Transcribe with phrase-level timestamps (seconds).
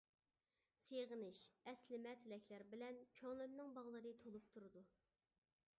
[0.85, 1.41] سېغىنىش،
[1.73, 4.87] ئەسلىمە، تىلەكلەر بىلەن، كۆڭلۈمنىڭ باغلىرى تولۇپ تۇرىدۇ.